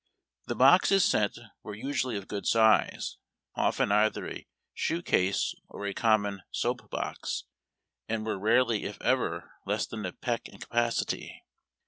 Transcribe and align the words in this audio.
The 0.47 0.55
boxes 0.55 1.05
sent 1.05 1.37
were 1.61 1.75
usually 1.75 2.17
of 2.17 2.27
good 2.27 2.47
size, 2.47 3.17
often 3.53 3.91
either 3.91 4.27
a 4.27 4.47
shoe 4.73 5.03
case 5.03 5.53
or 5.69 5.85
a 5.85 5.93
common 5.93 6.41
soap 6.49 6.89
box, 6.89 7.43
and 8.09 8.25
were 8.25 8.39
rarely 8.39 8.85
if 8.85 8.99
ever 9.03 9.51
less 9.67 9.85
than 9.85 10.07
a 10.07 10.11
peck 10.11 10.49
in 10.49 10.57
capacity. 10.57 11.43